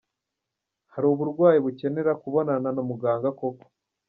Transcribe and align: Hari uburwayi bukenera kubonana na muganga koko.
Hari 0.93 1.05
uburwayi 1.13 1.57
bukenera 1.65 2.11
kubonana 2.21 2.67
na 2.75 2.81
muganga 2.89 3.29
koko. 3.39 3.65